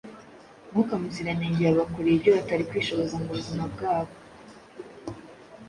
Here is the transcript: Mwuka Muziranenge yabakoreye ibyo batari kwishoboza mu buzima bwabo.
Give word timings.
Mwuka 0.69 0.93
Muziranenge 1.01 1.61
yabakoreye 1.63 2.15
ibyo 2.17 2.31
batari 2.37 2.63
kwishoboza 2.69 3.13
mu 3.21 3.27
buzima 3.35 3.63
bwabo. 3.73 4.13